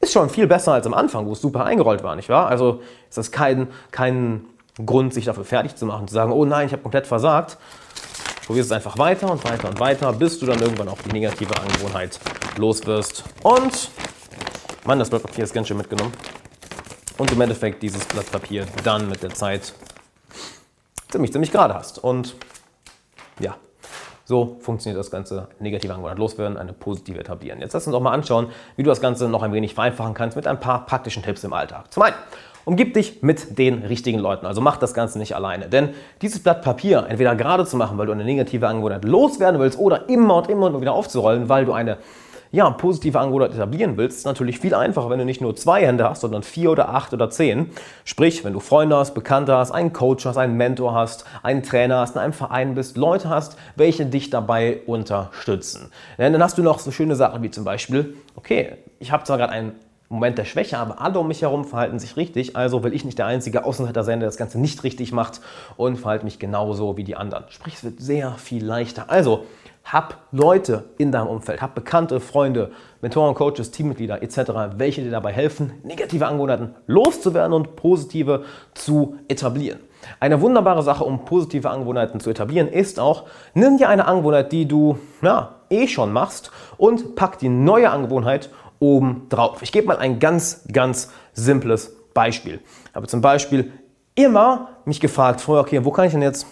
ist 0.00 0.12
schon 0.12 0.30
viel 0.30 0.46
besser 0.46 0.72
als 0.72 0.86
am 0.86 0.94
Anfang, 0.94 1.26
wo 1.26 1.32
es 1.32 1.40
super 1.40 1.64
eingerollt 1.64 2.02
war, 2.02 2.16
nicht 2.16 2.28
wahr? 2.28 2.48
Also 2.48 2.80
ist 3.08 3.18
das 3.18 3.30
kein, 3.30 3.68
kein 3.90 4.46
Grund, 4.84 5.12
sich 5.12 5.26
dafür 5.26 5.44
fertig 5.44 5.76
zu 5.76 5.86
machen, 5.86 6.08
zu 6.08 6.14
sagen, 6.14 6.32
oh 6.32 6.44
nein, 6.44 6.66
ich 6.66 6.72
habe 6.72 6.82
komplett 6.82 7.06
versagt, 7.06 7.58
Probierst 8.50 8.72
es 8.72 8.76
einfach 8.76 8.98
weiter 8.98 9.30
und 9.30 9.44
weiter 9.44 9.68
und 9.68 9.78
weiter, 9.78 10.12
bis 10.12 10.40
du 10.40 10.44
dann 10.44 10.60
irgendwann 10.60 10.88
auch 10.88 10.98
die 11.02 11.12
negative 11.12 11.56
Angewohnheit 11.56 12.18
los 12.56 12.84
wirst. 12.84 13.22
Und, 13.44 13.92
Mann, 14.84 14.98
das 14.98 15.08
Blatt 15.08 15.22
Papier 15.22 15.44
ist 15.44 15.54
ganz 15.54 15.68
schön 15.68 15.76
mitgenommen. 15.76 16.12
Und 17.16 17.30
im 17.30 17.40
Endeffekt 17.40 17.80
dieses 17.80 18.04
Blatt 18.06 18.28
Papier 18.32 18.66
dann 18.82 19.08
mit 19.08 19.22
der 19.22 19.30
Zeit 19.30 19.72
ziemlich, 21.12 21.30
ziemlich 21.30 21.52
gerade 21.52 21.74
hast. 21.74 22.02
Und 22.02 22.34
ja, 23.38 23.54
so 24.30 24.56
funktioniert 24.60 24.98
das 24.98 25.10
Ganze. 25.10 25.48
Negative 25.58 25.92
Angewohnheit 25.92 26.18
loswerden, 26.18 26.56
eine 26.56 26.72
positive 26.72 27.18
etablieren. 27.18 27.60
Jetzt 27.60 27.74
lass 27.74 27.86
uns 27.86 27.94
auch 27.96 28.00
mal 28.00 28.12
anschauen, 28.12 28.46
wie 28.76 28.84
du 28.84 28.88
das 28.88 29.00
Ganze 29.00 29.28
noch 29.28 29.42
ein 29.42 29.52
wenig 29.52 29.74
vereinfachen 29.74 30.14
kannst 30.14 30.36
mit 30.36 30.46
ein 30.46 30.60
paar 30.60 30.86
praktischen 30.86 31.22
Tipps 31.22 31.44
im 31.44 31.52
Alltag. 31.52 31.92
Zum 31.92 32.04
einen, 32.04 32.14
Umgib 32.66 32.92
dich 32.92 33.22
mit 33.22 33.58
den 33.58 33.82
richtigen 33.82 34.18
Leuten. 34.18 34.44
Also 34.46 34.60
mach 34.60 34.76
das 34.76 34.92
Ganze 34.92 35.18
nicht 35.18 35.34
alleine. 35.34 35.68
Denn 35.68 35.88
dieses 36.20 36.42
Blatt 36.42 36.62
Papier 36.62 37.06
entweder 37.08 37.34
gerade 37.34 37.64
zu 37.64 37.76
machen, 37.76 37.96
weil 37.96 38.06
du 38.06 38.12
eine 38.12 38.22
negative 38.22 38.68
Angewohnheit 38.68 39.04
loswerden 39.04 39.58
willst, 39.58 39.78
oder 39.78 40.08
immer 40.10 40.36
und 40.36 40.50
immer 40.50 40.66
und 40.66 40.72
immer 40.72 40.80
wieder 40.82 40.92
aufzurollen, 40.92 41.48
weil 41.48 41.64
du 41.64 41.72
eine 41.72 41.96
ja, 42.52 42.68
positive 42.70 43.18
Angewohnheit 43.18 43.52
etablieren 43.52 43.96
willst, 43.96 44.18
ist 44.18 44.24
natürlich 44.24 44.58
viel 44.58 44.74
einfacher, 44.74 45.08
wenn 45.08 45.18
du 45.18 45.24
nicht 45.24 45.40
nur 45.40 45.54
zwei 45.54 45.86
Hände 45.86 46.08
hast, 46.08 46.22
sondern 46.22 46.42
vier 46.42 46.70
oder 46.70 46.88
acht 46.88 47.12
oder 47.12 47.30
zehn. 47.30 47.70
Sprich, 48.04 48.44
wenn 48.44 48.52
du 48.52 48.60
Freunde 48.60 48.96
hast, 48.96 49.14
Bekannte 49.14 49.56
hast, 49.56 49.70
einen 49.70 49.92
Coach 49.92 50.26
hast, 50.26 50.36
einen 50.36 50.56
Mentor 50.56 50.92
hast, 50.92 51.24
einen 51.42 51.62
Trainer 51.62 51.98
hast, 51.98 52.16
in 52.16 52.20
einem 52.20 52.32
Verein 52.32 52.74
bist, 52.74 52.96
Leute 52.96 53.28
hast, 53.28 53.56
welche 53.76 54.06
dich 54.06 54.30
dabei 54.30 54.80
unterstützen. 54.86 55.92
Denn 56.18 56.32
dann 56.32 56.42
hast 56.42 56.58
du 56.58 56.62
noch 56.62 56.80
so 56.80 56.90
schöne 56.90 57.14
Sachen 57.14 57.42
wie 57.42 57.50
zum 57.50 57.64
Beispiel, 57.64 58.16
okay, 58.34 58.72
ich 58.98 59.12
habe 59.12 59.22
zwar 59.24 59.38
gerade 59.38 59.52
einen 59.52 59.72
Moment 60.08 60.36
der 60.36 60.44
Schwäche, 60.44 60.76
aber 60.76 61.00
alle 61.00 61.20
um 61.20 61.28
mich 61.28 61.42
herum 61.42 61.64
verhalten 61.64 62.00
sich 62.00 62.16
richtig, 62.16 62.56
also 62.56 62.82
will 62.82 62.92
ich 62.92 63.04
nicht 63.04 63.18
der 63.18 63.26
einzige 63.26 63.64
Außenseiter 63.64 64.02
sein, 64.02 64.18
der 64.18 64.28
das 64.28 64.36
Ganze 64.36 64.58
nicht 64.58 64.82
richtig 64.82 65.12
macht 65.12 65.40
und 65.76 65.98
verhalte 65.98 66.24
mich 66.24 66.40
genauso 66.40 66.96
wie 66.96 67.04
die 67.04 67.14
anderen. 67.14 67.44
Sprich, 67.48 67.74
es 67.74 67.84
wird 67.84 68.00
sehr 68.00 68.32
viel 68.32 68.64
leichter. 68.64 69.04
Also, 69.06 69.44
hab 69.92 70.22
Leute 70.30 70.90
in 70.98 71.10
deinem 71.10 71.26
Umfeld, 71.26 71.60
hab 71.60 71.74
bekannte 71.74 72.20
Freunde, 72.20 72.70
Mentoren, 73.00 73.34
Coaches, 73.34 73.70
Teammitglieder 73.70 74.22
etc., 74.22 74.50
welche 74.76 75.02
dir 75.02 75.10
dabei 75.10 75.32
helfen, 75.32 75.72
negative 75.82 76.26
Angewohnheiten 76.26 76.74
loszuwerden 76.86 77.52
und 77.52 77.76
positive 77.76 78.44
zu 78.74 79.16
etablieren. 79.28 79.80
Eine 80.18 80.40
wunderbare 80.40 80.82
Sache, 80.82 81.04
um 81.04 81.24
positive 81.24 81.68
Angewohnheiten 81.68 82.20
zu 82.20 82.30
etablieren, 82.30 82.68
ist 82.68 83.00
auch, 83.00 83.24
nimm 83.54 83.78
dir 83.78 83.88
eine 83.88 84.06
Angewohnheit, 84.06 84.52
die 84.52 84.66
du 84.66 84.98
ja, 85.22 85.56
eh 85.68 85.88
schon 85.88 86.12
machst 86.12 86.50
und 86.78 87.16
pack 87.16 87.38
die 87.38 87.48
neue 87.48 87.90
Angewohnheit 87.90 88.50
oben 88.78 89.26
drauf. 89.28 89.62
Ich 89.62 89.72
gebe 89.72 89.88
mal 89.88 89.98
ein 89.98 90.18
ganz, 90.18 90.64
ganz 90.72 91.12
simples 91.32 91.96
Beispiel. 92.14 92.60
Ich 92.88 92.94
habe 92.94 93.06
zum 93.06 93.20
Beispiel 93.20 93.72
immer 94.14 94.70
mich 94.84 95.00
gefragt, 95.00 95.40
vorher, 95.40 95.62
okay, 95.62 95.84
wo 95.84 95.90
kann 95.90 96.06
ich 96.06 96.12
denn 96.12 96.22
jetzt 96.22 96.46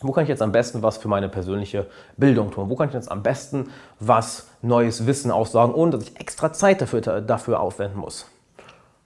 wo 0.00 0.12
kann 0.12 0.22
ich 0.22 0.28
jetzt 0.28 0.42
am 0.42 0.52
besten 0.52 0.82
was 0.82 0.96
für 0.98 1.08
meine 1.08 1.28
persönliche 1.28 1.86
Bildung 2.16 2.50
tun? 2.50 2.70
Wo 2.70 2.76
kann 2.76 2.88
ich 2.88 2.94
jetzt 2.94 3.10
am 3.10 3.22
besten 3.22 3.70
was 3.98 4.48
neues 4.62 5.06
Wissen 5.06 5.30
aufsagen, 5.30 5.74
ohne 5.74 5.92
dass 5.92 6.04
ich 6.04 6.18
extra 6.20 6.52
Zeit 6.52 6.80
dafür, 6.80 7.00
dafür 7.20 7.60
aufwenden 7.60 7.98
muss? 7.98 8.26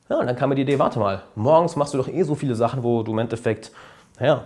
Ja, 0.09 0.19
und 0.19 0.27
dann 0.27 0.37
kam 0.37 0.51
mir 0.51 0.57
die 0.57 0.63
Idee, 0.63 0.79
warte 0.79 0.99
mal, 0.99 1.23
morgens 1.35 1.77
machst 1.77 1.95
du 1.95 1.99
doch 1.99 2.09
eh 2.09 2.23
so 2.23 2.35
viele 2.35 2.55
Sachen, 2.55 2.83
wo 2.83 3.03
du 3.03 3.13
im 3.13 3.19
Endeffekt, 3.19 3.73
naja, 4.19 4.45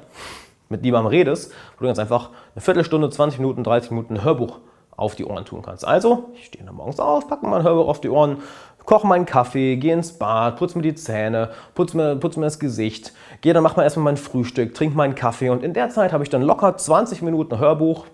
mit 0.68 0.82
niemandem 0.82 1.10
redest, 1.10 1.52
wo 1.76 1.80
du 1.80 1.86
ganz 1.86 1.98
einfach 1.98 2.30
eine 2.54 2.62
Viertelstunde, 2.62 3.10
20 3.10 3.40
Minuten, 3.40 3.64
30 3.64 3.90
Minuten 3.90 4.14
ein 4.14 4.24
Hörbuch 4.24 4.58
auf 4.96 5.14
die 5.14 5.24
Ohren 5.24 5.44
tun 5.44 5.62
kannst. 5.62 5.86
Also, 5.86 6.30
ich 6.34 6.46
stehe 6.46 6.64
dann 6.64 6.74
morgens 6.74 7.00
auf, 7.00 7.28
packe 7.28 7.46
mein 7.46 7.62
Hörbuch 7.62 7.88
auf 7.88 8.00
die 8.00 8.08
Ohren, 8.08 8.38
koche 8.86 9.06
meinen 9.06 9.26
Kaffee, 9.26 9.76
gehe 9.76 9.92
ins 9.92 10.12
Bad, 10.12 10.56
putze 10.56 10.78
mir 10.78 10.82
die 10.82 10.94
Zähne, 10.94 11.50
putze 11.74 11.96
mir, 11.96 12.16
putze 12.16 12.40
mir 12.40 12.46
das 12.46 12.58
Gesicht, 12.58 13.12
gehe 13.42 13.52
dann, 13.52 13.62
mache 13.62 13.76
mal 13.76 13.82
erstmal 13.82 14.04
mein 14.04 14.16
Frühstück, 14.16 14.74
trinke 14.74 14.96
meinen 14.96 15.14
Kaffee 15.14 15.50
und 15.50 15.62
in 15.62 15.74
der 15.74 15.90
Zeit 15.90 16.12
habe 16.12 16.24
ich 16.24 16.30
dann 16.30 16.42
locker 16.42 16.76
20 16.76 17.20
Minuten 17.22 17.58
Hörbuch. 17.58 18.06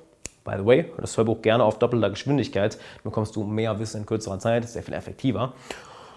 By 0.45 0.55
the 0.59 0.67
way, 0.67 0.91
das 0.99 1.17
Hörbuch 1.17 1.41
gerne 1.41 1.63
auf 1.63 1.79
doppelter 1.79 2.11
Geschwindigkeit, 2.11 2.75
dann 2.75 3.05
bekommst 3.05 3.37
du 3.37 3.45
mehr 3.45 3.79
Wissen 3.79 4.01
in 4.01 4.07
kürzerer 4.07 4.41
Zeit, 4.41 4.69
sehr 4.69 4.83
viel 4.83 4.95
effektiver. 4.95 5.53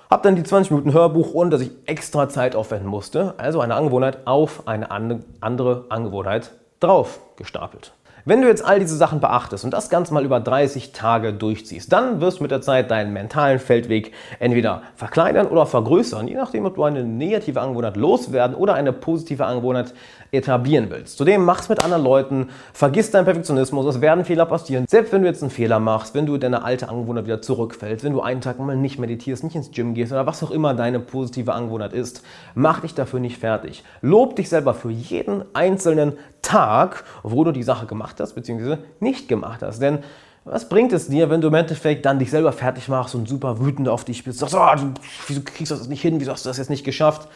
Hab 0.10 0.24
dann 0.24 0.36
die 0.36 0.44
20 0.44 0.72
Minuten 0.72 0.94
Hörbuch, 0.94 1.34
ohne 1.34 1.50
dass 1.50 1.62
ich 1.62 1.72
extra 1.86 2.30
Zeit 2.30 2.56
aufwenden 2.56 2.88
musste. 2.88 3.34
Also 3.38 3.60
eine 3.60 3.76
Angewohnheit 3.76 4.26
auf 4.26 4.68
eine 4.68 4.90
andere 4.90 5.86
Angewohnheit 5.90 6.52
drauf 6.80 7.20
gestapelt. 7.36 7.92
Wenn 8.28 8.42
du 8.42 8.48
jetzt 8.48 8.66
all 8.66 8.80
diese 8.80 8.98
Sachen 8.98 9.20
beachtest 9.20 9.66
und 9.66 9.72
das 9.72 9.92
Ganze 9.92 10.12
mal 10.12 10.26
über 10.26 10.40
30 10.40 10.94
Tage 10.94 11.32
durchziehst, 11.32 11.94
dann 11.94 12.22
wirst 12.22 12.40
du 12.40 12.44
mit 12.44 12.50
der 12.50 12.62
Zeit 12.62 12.90
deinen 12.90 13.14
mentalen 13.14 13.60
Feldweg 13.60 14.14
entweder 14.40 14.82
verkleinern 14.96 15.46
oder 15.46 15.68
vergrößern, 15.68 16.28
je 16.28 16.34
nachdem, 16.34 16.66
ob 16.66 16.74
du 16.74 16.84
eine 16.86 17.04
negative 17.04 17.62
Angewohnheit 17.62 17.98
loswerden 17.98 18.56
oder 18.56 18.74
eine 18.74 18.94
positive 18.94 19.46
Angewohnheit 19.46 19.94
etablieren 20.32 20.88
willst. 20.90 21.20
Zudem 21.20 21.46
mach's 21.46 21.70
mit 21.70 21.84
anderen 21.84 22.04
Leuten, 22.04 22.50
vergiss 22.74 23.12
deinen 23.12 23.26
Perfektionismus, 23.26 23.86
es 23.86 24.02
werden 24.02 24.26
Fehler 24.26 24.48
passieren. 24.48 24.86
Selbst 24.90 25.14
wenn 25.14 25.22
du 25.22 25.28
jetzt 25.28 25.44
einen 25.44 25.52
Fehler 25.52 25.80
machst, 25.80 26.16
wenn 26.16 26.26
du 26.26 26.40
deine 26.40 26.64
alte 26.64 26.90
Angewohnheit 26.90 27.26
wieder 27.26 27.44
zurückfällst, 27.44 28.04
wenn 28.04 28.14
du 28.14 28.22
einen 28.22 28.42
Tag 28.42 28.58
mal 28.58 28.76
nicht 28.76 28.98
meditierst, 28.98 29.44
nicht 29.44 29.56
ins 29.56 29.70
Gym 29.70 29.94
gehst 29.94 30.12
oder 30.12 30.26
was 30.26 30.42
auch 30.42 30.50
immer 30.50 30.74
deine 30.74 31.00
positive 31.00 31.54
Angewohnheit 31.54 31.94
ist, 31.94 32.24
mach 32.56 32.80
dich 32.80 32.96
dafür 32.96 33.20
nicht 33.20 33.38
fertig. 33.38 33.84
Lob 34.02 34.36
dich 34.36 34.50
selber 34.50 34.74
für 34.74 34.90
jeden 34.90 35.46
einzelnen 35.54 36.14
Tag, 36.42 37.04
wo 37.24 37.44
du 37.44 37.52
die 37.52 37.64
Sache 37.64 37.88
gemacht 37.88 38.15
hast 38.20 38.34
bzw. 38.34 38.78
nicht 39.00 39.28
gemacht 39.28 39.62
hast. 39.62 39.82
Denn 39.82 40.00
was 40.46 40.70
bringt 40.70 40.94
es 40.94 41.08
dir, 41.08 41.30
wenn 41.30 41.42
du 41.42 41.48
im 41.48 41.56
Endeffekt 41.56 42.06
dann 42.06 42.20
dich 42.20 42.30
selber 42.30 42.52
fertig 42.52 42.88
machst 42.88 43.16
und 43.16 43.28
super 43.28 43.60
wütend 43.60 43.90
auf 43.90 44.06
dich 44.06 44.24
bist, 44.24 44.40
sagst, 44.40 44.56
oh, 44.56 44.92
wieso 45.28 45.42
kriegst 45.42 45.72
du 45.72 45.76
das 45.76 45.88
nicht 45.88 46.02
hin, 46.02 46.20
wieso 46.20 46.32
hast 46.32 46.46
du 46.46 46.50
das 46.50 46.58
jetzt 46.58 46.70
nicht 46.70 46.84
geschafft? 46.84 47.28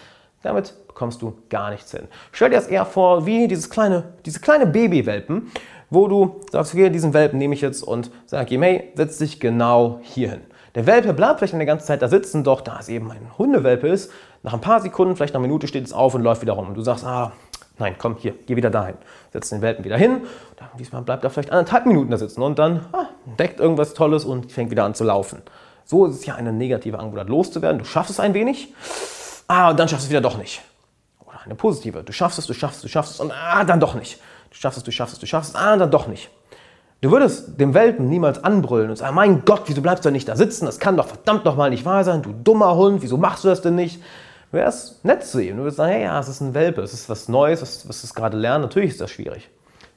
Damit 0.43 0.75
bekommst 0.87 1.21
du 1.21 1.33
gar 1.49 1.71
nichts 1.71 1.91
hin. 1.91 2.07
Stell 2.31 2.49
dir 2.49 2.55
das 2.55 2.67
eher 2.67 2.85
vor 2.85 3.25
wie 3.25 3.47
dieses 3.47 3.69
kleine, 3.69 4.03
diese 4.25 4.39
kleine 4.39 4.67
Babywelpen, 4.67 5.51
wo 5.89 6.07
du 6.07 6.41
sagst, 6.51 6.73
okay, 6.73 6.89
diesen 6.89 7.13
Welpen 7.13 7.39
nehme 7.39 7.55
ich 7.55 7.61
jetzt 7.61 7.81
und 7.81 8.11
sag 8.27 8.51
ihm, 8.51 8.61
hey, 8.61 8.91
setz 8.95 9.17
dich 9.17 9.39
genau 9.39 9.99
hier 10.03 10.29
hin. 10.29 10.41
Der 10.75 10.85
Welpe 10.85 11.13
bleibt 11.13 11.39
vielleicht 11.39 11.55
eine 11.55 11.65
ganze 11.65 11.87
Zeit 11.87 12.03
da 12.03 12.07
sitzen, 12.07 12.43
doch 12.43 12.61
da 12.61 12.77
es 12.79 12.89
eben 12.89 13.11
ein 13.11 13.31
Hundewelpe 13.37 13.87
ist, 13.87 14.11
nach 14.43 14.53
ein 14.53 14.61
paar 14.61 14.81
Sekunden, 14.81 15.15
vielleicht 15.15 15.33
nach 15.33 15.39
einer 15.39 15.47
Minute 15.47 15.67
steht 15.67 15.83
es 15.83 15.93
auf 15.93 16.13
und 16.13 16.21
läuft 16.21 16.41
wieder 16.43 16.53
rum. 16.53 16.67
Und 16.67 16.75
du 16.75 16.81
sagst, 16.81 17.03
ah, 17.03 17.33
Nein, 17.79 17.95
komm, 17.97 18.17
hier, 18.17 18.33
geh 18.45 18.55
wieder 18.55 18.69
dahin. 18.69 18.95
Setz 19.31 19.49
den 19.49 19.61
Welpen 19.61 19.85
wieder 19.85 19.97
hin. 19.97 20.21
Diesmal 20.77 21.01
bleibt 21.01 21.23
er 21.23 21.29
vielleicht 21.29 21.51
anderthalb 21.51 21.85
Minuten 21.85 22.11
da 22.11 22.17
sitzen 22.17 22.41
und 22.41 22.59
dann 22.59 22.85
ah, 22.91 23.07
entdeckt 23.25 23.59
irgendwas 23.59 23.93
Tolles 23.93 24.25
und 24.25 24.51
fängt 24.51 24.69
wieder 24.69 24.83
an 24.83 24.93
zu 24.93 25.05
laufen. 25.05 25.41
So 25.85 26.05
ist 26.05 26.15
es 26.15 26.25
ja 26.25 26.35
eine 26.35 26.51
negative 26.51 26.99
Angewohnheit 26.99 27.29
loszuwerden. 27.29 27.79
Du 27.79 27.85
schaffst 27.85 28.11
es 28.11 28.19
ein 28.19 28.33
wenig, 28.33 28.73
ah, 29.47 29.69
und 29.69 29.79
dann 29.79 29.87
schaffst 29.87 30.05
du 30.05 30.07
es 30.07 30.09
wieder 30.11 30.21
doch 30.21 30.37
nicht. 30.37 30.61
Oder 31.25 31.39
eine 31.43 31.55
positive. 31.55 32.03
Du 32.03 32.11
schaffst 32.11 32.37
es, 32.37 32.45
du 32.45 32.53
schaffst 32.53 32.77
es, 32.77 32.81
du 32.83 32.87
schaffst 32.89 33.13
es 33.13 33.19
und 33.21 33.31
ah, 33.31 33.63
dann 33.63 33.79
doch 33.79 33.95
nicht. 33.95 34.19
Du 34.49 34.55
schaffst 34.57 34.77
es, 34.77 34.83
du 34.83 34.91
schaffst 34.91 35.13
es, 35.13 35.19
du 35.19 35.25
schaffst 35.25 35.51
es, 35.51 35.55
ah, 35.55 35.77
dann 35.77 35.89
doch 35.89 36.07
nicht. 36.07 36.29
Du 37.01 37.11
würdest 37.11 37.59
dem 37.59 37.73
Welpen 37.73 38.09
niemals 38.09 38.43
anbrüllen 38.43 38.89
und 38.89 38.97
sagen, 38.97 39.15
mein 39.15 39.45
Gott, 39.45 39.63
wieso 39.67 39.81
bleibst 39.81 40.03
du 40.03 40.11
nicht 40.11 40.27
da 40.27 40.35
sitzen? 40.35 40.65
Das 40.65 40.79
kann 40.79 40.97
doch 40.97 41.07
verdammt 41.07 41.45
nochmal 41.45 41.69
nicht 41.69 41.85
wahr 41.85 42.03
sein, 42.03 42.21
du 42.21 42.33
dummer 42.33 42.75
Hund, 42.75 43.01
wieso 43.01 43.15
machst 43.15 43.45
du 43.45 43.47
das 43.47 43.61
denn 43.61 43.75
nicht? 43.75 44.01
Wäre 44.51 44.69
es 44.69 44.99
nett 45.03 45.23
zu 45.23 45.39
ihm. 45.39 45.57
Du 45.57 45.63
würdest 45.63 45.77
sagen, 45.77 45.91
hey, 45.91 46.03
ja, 46.03 46.19
es 46.19 46.27
ist 46.27 46.41
ein 46.41 46.53
Welpe, 46.53 46.81
es 46.81 46.93
ist 46.93 47.09
was 47.09 47.27
Neues, 47.27 47.61
was, 47.61 47.87
was 47.87 48.03
es 48.03 48.13
gerade 48.13 48.37
lernen. 48.37 48.63
Natürlich 48.63 48.91
ist 48.91 49.01
das 49.01 49.11
schwierig. 49.11 49.49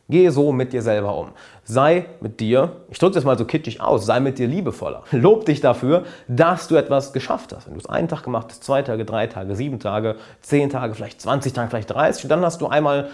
Gehe 0.09 0.31
so 0.31 0.53
mit 0.53 0.73
dir 0.73 0.83
selber 0.83 1.17
um. 1.17 1.31
Sei 1.65 2.07
mit 2.21 2.41
dir, 2.41 2.83
ich 2.91 2.99
drücke 2.99 3.15
das 3.15 3.25
mal 3.25 3.39
so 3.39 3.45
kitschig 3.45 3.81
aus, 3.81 4.05
sei 4.05 4.21
mit 4.21 4.39
dir 4.39 4.47
liebevoller. 4.47 5.05
Lob 5.13 5.47
dich 5.47 5.61
dafür, 5.61 6.05
dass 6.29 6.69
du 6.69 6.77
etwas 6.77 7.13
geschafft 7.13 7.55
hast. 7.55 7.67
Wenn 7.67 7.75
du 7.75 7.81
es 7.81 7.87
einen 7.87 8.09
Tag 8.09 8.23
gemacht 8.23 8.49
hast, 8.51 8.65
zwei 8.65 8.83
Tage, 8.83 9.05
drei 9.05 9.27
Tage, 9.27 9.55
sieben 9.55 9.79
Tage, 9.79 10.17
zehn 10.43 10.71
Tage, 10.71 10.95
vielleicht 10.95 11.21
20 11.21 11.53
Tage, 11.53 11.71
vielleicht 11.71 11.91
30, 11.91 12.29
dann 12.29 12.45
hast 12.45 12.61
du 12.61 12.67
einmal 12.67 13.09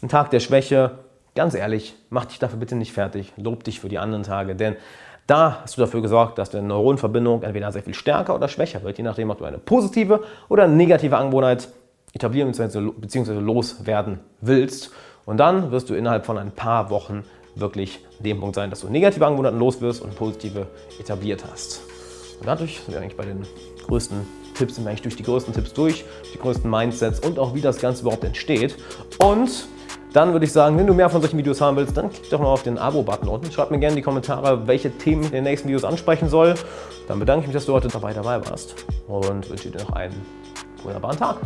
einen 0.00 0.08
Tag 0.10 0.30
der 0.30 0.40
Schwäche. 0.40 0.92
Ganz 1.34 1.54
ehrlich, 1.54 1.96
mach 2.10 2.26
dich 2.26 2.38
dafür 2.38 2.58
bitte 2.58 2.76
nicht 2.76 2.92
fertig. 2.92 3.32
Lob 3.36 3.64
dich 3.64 3.80
für 3.80 3.88
die 3.88 3.98
anderen 3.98 4.22
Tage, 4.22 4.54
denn 4.54 4.76
da 5.26 5.60
hast 5.62 5.76
du 5.76 5.80
dafür 5.80 6.02
gesorgt, 6.02 6.38
dass 6.38 6.50
deine 6.50 6.68
Neuronenverbindung 6.68 7.42
entweder 7.42 7.72
sehr 7.72 7.82
viel 7.82 7.94
stärker 7.94 8.34
oder 8.34 8.48
schwächer 8.48 8.82
wird, 8.82 8.98
je 8.98 9.04
nachdem, 9.04 9.30
ob 9.30 9.38
du 9.38 9.44
eine 9.44 9.58
positive 9.58 10.22
oder 10.48 10.68
negative 10.68 11.16
Angewohnheit 11.16 11.68
etablieren 12.12 12.52
bzw. 12.52 13.32
loswerden 13.32 14.20
willst. 14.40 14.90
Und 15.24 15.38
dann 15.38 15.70
wirst 15.70 15.88
du 15.88 15.94
innerhalb 15.94 16.26
von 16.26 16.36
ein 16.36 16.50
paar 16.50 16.90
Wochen 16.90 17.24
wirklich 17.54 18.00
an 18.18 18.24
dem 18.24 18.40
Punkt 18.40 18.54
sein, 18.54 18.70
dass 18.70 18.80
du 18.80 18.88
negative 18.88 19.26
Angewohnheiten 19.26 19.58
los 19.58 19.80
wirst 19.80 20.02
und 20.02 20.14
positive 20.14 20.66
etabliert 21.00 21.44
hast. 21.50 21.80
Und 22.40 22.46
dadurch 22.46 22.80
sind 22.80 22.92
wir 22.92 23.00
eigentlich 23.00 23.16
bei 23.16 23.24
den 23.24 23.46
größten 23.86 24.26
Tipps, 24.54 24.74
sind 24.74 24.84
wir 24.84 24.90
eigentlich 24.90 25.02
durch 25.02 25.16
die 25.16 25.22
größten 25.22 25.54
Tipps 25.54 25.72
durch, 25.72 26.04
die 26.34 26.38
größten 26.38 26.70
Mindsets 26.70 27.20
und 27.20 27.38
auch 27.38 27.54
wie 27.54 27.60
das 27.60 27.78
Ganze 27.78 28.02
überhaupt 28.02 28.24
entsteht. 28.24 28.76
Und 29.18 29.68
dann 30.14 30.32
würde 30.32 30.46
ich 30.46 30.52
sagen, 30.52 30.78
wenn 30.78 30.86
du 30.86 30.94
mehr 30.94 31.10
von 31.10 31.20
solchen 31.20 31.36
Videos 31.36 31.60
haben 31.60 31.76
willst, 31.76 31.96
dann 31.96 32.08
klick 32.08 32.30
doch 32.30 32.38
mal 32.38 32.46
auf 32.46 32.62
den 32.62 32.78
Abo-Button 32.78 33.28
unten. 33.28 33.50
Schreib 33.50 33.72
mir 33.72 33.78
gerne 33.78 33.94
in 33.94 33.96
die 33.96 34.02
Kommentare, 34.02 34.66
welche 34.68 34.90
Themen 34.96 35.22
ich 35.22 35.28
in 35.28 35.34
den 35.34 35.44
nächsten 35.44 35.66
Videos 35.66 35.84
ansprechen 35.84 36.28
soll. 36.28 36.54
Dann 37.08 37.18
bedanke 37.18 37.40
ich 37.42 37.46
mich, 37.48 37.54
dass 37.54 37.66
du 37.66 37.74
heute 37.74 37.88
dabei 37.88 38.12
dabei 38.12 38.40
warst 38.48 38.76
und 39.08 39.50
wünsche 39.50 39.70
dir 39.70 39.82
noch 39.82 39.92
einen 39.92 40.14
wunderbaren 40.84 41.18
Tag. 41.18 41.38